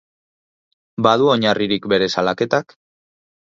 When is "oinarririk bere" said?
1.35-2.11